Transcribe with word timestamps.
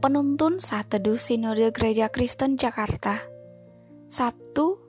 Penuntun 0.00 0.64
Saat 0.64 0.96
Teduh 0.96 1.20
Sinode 1.20 1.76
Gereja 1.76 2.08
Kristen 2.08 2.56
Jakarta. 2.56 3.20
Sabtu 4.08 4.80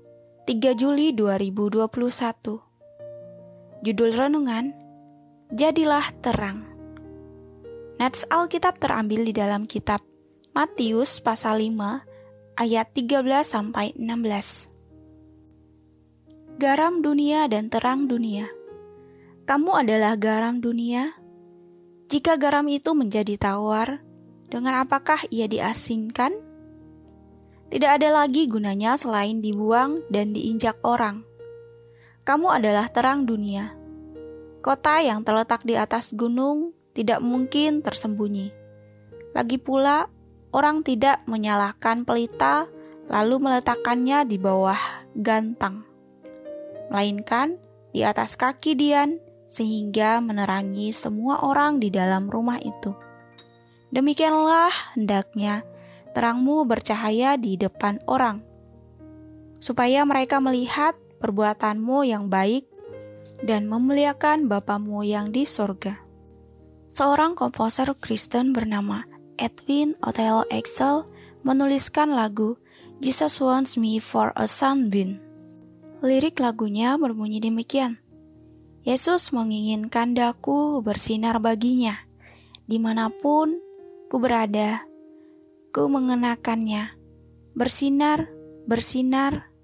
3 0.48 0.71
Juli 0.71 1.12
2021 1.12 1.84
Judul 3.84 4.12
Renungan 4.16 4.71
Jadilah 5.52 6.08
Terang. 6.23 6.63
Nats 8.00 8.23
Alkitab 8.32 8.80
terambil 8.80 9.27
di 9.27 9.36
dalam 9.36 9.68
kitab 9.68 10.00
Matius 10.55 11.20
pasal 11.20 11.59
5 11.59 12.64
ayat 12.64 12.95
13 12.95 13.20
sampai 13.44 13.91
16 14.00 16.55
Garam 16.55 17.03
dunia 17.03 17.52
dan 17.52 17.67
terang 17.67 18.08
dunia. 18.08 18.48
Kamu 19.44 19.75
adalah 19.75 20.16
garam 20.16 20.64
dunia. 20.64 21.12
Jika 22.08 22.39
garam 22.39 22.72
itu 22.72 22.95
menjadi 22.95 23.36
tawar, 23.36 24.08
dengan 24.52 24.84
apakah 24.84 25.23
ia 25.32 25.48
diasingkan? 25.48 26.36
Tidak 27.72 27.88
ada 27.88 28.12
lagi 28.12 28.52
gunanya 28.52 29.00
selain 29.00 29.40
dibuang 29.40 30.04
dan 30.12 30.36
diinjak 30.36 30.76
orang. 30.84 31.23
Kamu 32.28 32.52
adalah 32.52 32.92
terang 32.92 33.23
dunia. 33.23 33.72
Kota 34.59 35.00
yang 35.00 35.23
terletak 35.23 35.64
di 35.64 35.80
atas 35.80 36.12
gunung 36.12 36.76
tidak 36.92 37.23
mungkin 37.23 37.80
tersembunyi. 37.80 38.52
Lagi 39.32 39.56
pula, 39.56 40.12
orang 40.52 40.84
tidak 40.84 41.23
menyalakan 41.26 42.04
pelita 42.04 42.68
lalu 43.08 43.40
meletakkannya 43.40 44.28
di 44.28 44.36
bawah 44.36 44.78
gantang, 45.16 45.88
melainkan 46.92 47.56
di 47.95 48.03
atas 48.03 48.36
kaki 48.36 48.75
Dian 48.75 49.20
sehingga 49.47 50.23
menerangi 50.23 50.95
semua 50.95 51.44
orang 51.44 51.80
di 51.80 51.92
dalam 51.92 52.28
rumah 52.31 52.59
itu. 52.59 53.11
Demikianlah 53.92 54.72
hendaknya 54.95 55.67
terangmu 56.16 56.64
bercahaya 56.64 57.36
di 57.36 57.59
depan 57.59 58.00
orang, 58.08 58.44
supaya 59.59 60.03
mereka 60.08 60.39
melihat 60.39 60.95
perbuatanmu 61.20 62.08
yang 62.08 62.31
baik 62.31 62.67
dan 63.44 63.67
memuliakan 63.67 64.47
Bapamu 64.47 65.03
yang 65.03 65.36
di 65.36 65.44
sorga. 65.44 66.00
Seorang 66.92 67.36
komposer 67.39 67.88
Kristen 68.00 68.52
bernama 68.52 69.08
Edwin 69.39 69.95
Othello 70.03 70.44
Excel 70.52 71.08
menuliskan 71.42 72.14
lagu 72.14 72.59
Jesus 73.00 73.39
Wants 73.39 73.80
Me 73.80 73.97
for 73.97 74.36
a 74.36 74.45
Sunbeam. 74.45 75.17
Lirik 76.03 76.38
lagunya 76.38 76.97
berbunyi 77.00 77.42
demikian. 77.42 77.97
Yesus 78.81 79.30
menginginkan 79.34 80.17
daku 80.17 80.81
bersinar 80.81 81.38
baginya. 81.38 81.97
Di 82.66 82.78
mana 82.81 83.09
pun 83.09 83.70
ku 84.12 84.20
berada, 84.20 84.84
ku 85.72 85.88
mengenakannya. 85.88 87.00
Bersinar, 87.56 88.28
bersinar. 88.68 89.56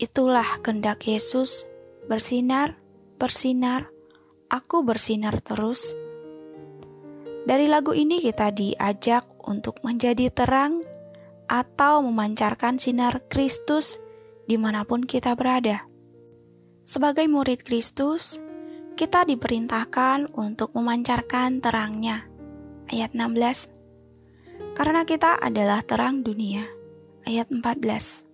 Itulah 0.00 0.64
kehendak 0.64 1.04
Yesus. 1.04 1.68
Bersinar, 2.08 2.80
bersinar. 3.20 3.92
Aku 4.48 4.80
bersinar 4.80 5.44
terus. 5.44 5.92
Dari 7.44 7.68
lagu 7.68 7.92
ini 7.92 8.24
kita 8.24 8.48
diajak 8.48 9.28
untuk 9.44 9.84
menjadi 9.84 10.32
terang 10.32 10.80
atau 11.44 12.00
memancarkan 12.00 12.80
sinar 12.80 13.28
Kristus 13.28 14.00
di 14.48 14.56
mana 14.56 14.88
pun 14.88 15.04
kita 15.04 15.36
berada. 15.36 15.84
Sebagai 16.88 17.28
murid 17.28 17.60
Kristus, 17.60 18.40
kita 18.96 19.28
diperintahkan 19.28 20.32
untuk 20.32 20.72
memancarkan 20.72 21.60
terangnya. 21.60 22.29
Ayat 22.90 23.14
16. 23.14 23.70
Karena 24.74 25.06
kita 25.06 25.38
adalah 25.38 25.80
terang 25.86 26.26
dunia. 26.26 26.66
Ayat 27.24 27.48
14. 27.48 28.26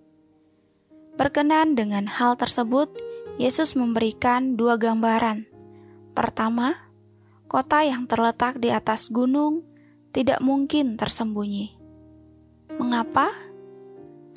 Berkenan 1.21 1.77
dengan 1.77 2.09
hal 2.09 2.41
tersebut, 2.41 2.89
Yesus 3.37 3.77
memberikan 3.77 4.57
dua 4.57 4.81
gambaran. 4.81 5.45
Pertama, 6.17 6.73
kota 7.47 7.85
yang 7.85 8.09
terletak 8.09 8.57
di 8.59 8.73
atas 8.73 9.13
gunung 9.13 9.63
tidak 10.11 10.41
mungkin 10.41 10.97
tersembunyi. 10.97 11.77
Mengapa? 12.81 13.29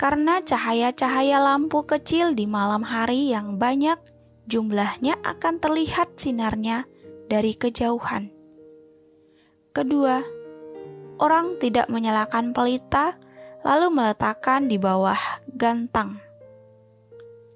karena 0.00 0.40
cahaya-cahaya 0.40 1.36
lampu 1.44 1.84
kecil 1.84 2.32
di 2.32 2.48
malam 2.48 2.80
hari 2.80 3.36
yang 3.36 3.60
banyak 3.60 4.00
jumlahnya 4.48 5.20
akan 5.20 5.60
terlihat 5.60 6.16
sinarnya 6.16 6.88
dari 7.28 7.52
kejauhan. 7.52 8.39
Kedua, 9.70 10.18
orang 11.22 11.54
tidak 11.62 11.86
menyalakan 11.86 12.50
pelita 12.50 13.14
lalu 13.62 13.94
meletakkan 13.94 14.66
di 14.66 14.82
bawah 14.82 15.18
gantang, 15.54 16.18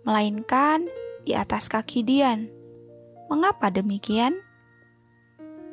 melainkan 0.07 0.87
di 1.27 1.35
atas 1.35 1.67
kaki 1.67 2.07
Dian. 2.07 2.47
Mengapa 3.27 3.73
demikian? 3.75 4.39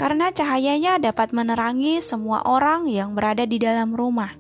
Karena 0.02 0.34
cahayanya 0.34 0.98
dapat 0.98 1.30
menerangi 1.30 2.02
semua 2.02 2.42
orang 2.42 2.90
yang 2.90 3.14
berada 3.14 3.46
di 3.46 3.62
dalam 3.62 3.94
rumah. 3.94 4.34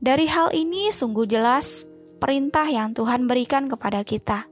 Dari 0.00 0.24
hal 0.32 0.56
ini 0.56 0.88
sungguh 0.88 1.28
jelas 1.28 1.84
perintah 2.16 2.64
yang 2.64 2.96
Tuhan 2.96 3.28
berikan 3.28 3.68
kepada 3.68 4.00
kita. 4.00 4.49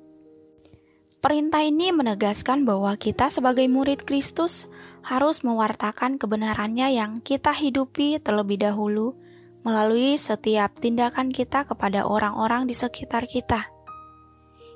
Perintah 1.19 1.67
ini 1.67 1.91
menegaskan 1.91 2.63
bahwa 2.63 2.95
kita 2.95 3.27
sebagai 3.27 3.67
murid 3.67 4.07
Kristus 4.07 4.71
harus 5.03 5.43
mewartakan 5.43 6.15
kebenarannya 6.15 6.95
yang 6.95 7.19
kita 7.27 7.51
hidupi 7.51 8.23
terlebih 8.23 8.63
dahulu 8.63 9.19
melalui 9.67 10.15
setiap 10.15 10.79
tindakan 10.79 11.35
kita 11.35 11.67
kepada 11.67 12.07
orang-orang 12.07 12.71
di 12.71 12.75
sekitar 12.75 13.27
kita. 13.27 13.67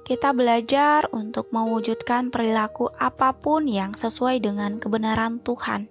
Kita 0.02 0.34
belajar 0.34 1.06
untuk 1.14 1.46
mewujudkan 1.54 2.34
perilaku 2.34 2.90
apa 2.98 3.38
pun 3.38 3.70
yang 3.70 3.94
sesuai 3.94 4.42
dengan 4.42 4.82
kebenaran 4.82 5.38
Tuhan. 5.46 5.86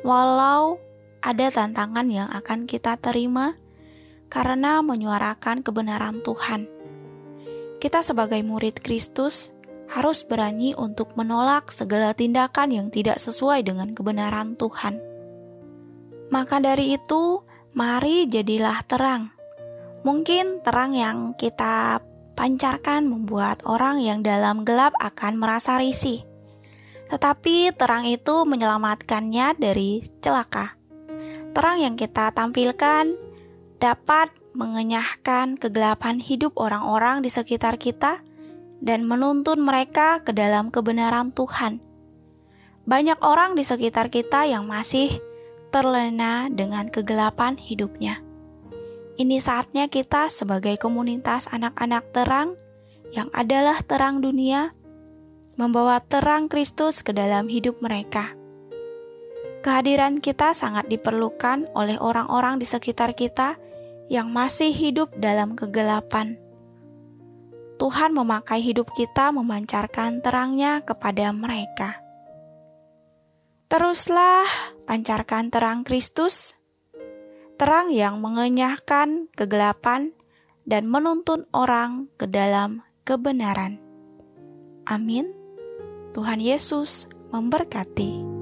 Walau 0.00 0.80
ada 1.20 1.52
tantangan 1.52 2.08
yang 2.08 2.32
akan 2.32 2.64
kita 2.64 2.96
terima 2.96 3.60
karena 4.32 4.80
menyuarakan 4.80 5.60
kebenaran 5.60 6.24
Tuhan. 6.24 6.75
Kita 7.76 8.00
sebagai 8.00 8.40
murid 8.42 8.80
Kristus 8.80 9.52
harus 9.86 10.26
berani 10.26 10.74
untuk 10.74 11.14
menolak 11.14 11.70
segala 11.70 12.16
tindakan 12.16 12.74
yang 12.74 12.88
tidak 12.90 13.22
sesuai 13.22 13.62
dengan 13.62 13.94
kebenaran 13.94 14.58
Tuhan. 14.58 14.98
Maka 16.32 16.58
dari 16.58 16.98
itu, 16.98 17.46
mari 17.76 18.26
jadilah 18.26 18.82
terang. 18.88 19.30
Mungkin 20.02 20.66
terang 20.66 20.96
yang 20.96 21.38
kita 21.38 22.02
pancarkan 22.34 23.06
membuat 23.06 23.62
orang 23.62 24.02
yang 24.02 24.26
dalam 24.26 24.66
gelap 24.66 24.92
akan 24.98 25.38
merasa 25.38 25.78
risih. 25.78 26.26
Tetapi 27.06 27.70
terang 27.78 28.02
itu 28.10 28.42
menyelamatkannya 28.42 29.54
dari 29.62 30.02
celaka 30.18 30.76
terang 31.56 31.80
yang 31.80 31.96
kita 31.96 32.36
tampilkan 32.36 33.16
dapat 33.80 34.28
mengenyahkan 34.56 35.60
kegelapan 35.60 36.16
hidup 36.16 36.56
orang-orang 36.56 37.20
di 37.20 37.28
sekitar 37.28 37.76
kita 37.76 38.24
dan 38.80 39.04
menuntun 39.04 39.60
mereka 39.60 40.24
ke 40.24 40.32
dalam 40.32 40.72
kebenaran 40.72 41.30
Tuhan. 41.30 41.84
Banyak 42.88 43.20
orang 43.20 43.52
di 43.52 43.62
sekitar 43.66 44.08
kita 44.08 44.48
yang 44.48 44.64
masih 44.64 45.20
terlena 45.68 46.48
dengan 46.48 46.88
kegelapan 46.88 47.60
hidupnya. 47.60 48.24
Ini 49.16 49.36
saatnya 49.40 49.88
kita 49.88 50.28
sebagai 50.28 50.76
komunitas 50.80 51.48
anak-anak 51.52 52.04
terang 52.12 52.56
yang 53.12 53.32
adalah 53.32 53.80
terang 53.84 54.20
dunia 54.20 54.76
membawa 55.56 56.04
terang 56.04 56.52
Kristus 56.52 57.00
ke 57.00 57.16
dalam 57.16 57.48
hidup 57.48 57.80
mereka. 57.80 58.36
Kehadiran 59.64 60.22
kita 60.22 60.54
sangat 60.54 60.86
diperlukan 60.86 61.66
oleh 61.74 61.98
orang-orang 61.98 62.62
di 62.62 62.68
sekitar 62.68 63.18
kita 63.18 63.58
yang 64.06 64.30
masih 64.30 64.70
hidup 64.70 65.10
dalam 65.18 65.58
kegelapan. 65.58 66.38
Tuhan 67.76 68.16
memakai 68.16 68.64
hidup 68.64 68.88
kita 68.96 69.34
memancarkan 69.34 70.24
terangnya 70.24 70.80
kepada 70.80 71.28
mereka. 71.36 72.00
Teruslah 73.66 74.46
pancarkan 74.86 75.50
terang 75.50 75.82
Kristus, 75.82 76.56
terang 77.58 77.92
yang 77.92 78.22
mengenyahkan 78.22 79.28
kegelapan 79.34 80.14
dan 80.64 80.88
menuntun 80.88 81.44
orang 81.52 82.08
ke 82.16 82.30
dalam 82.30 82.86
kebenaran. 83.04 83.82
Amin. 84.86 85.34
Tuhan 86.14 86.40
Yesus 86.40 87.10
memberkati. 87.34 88.35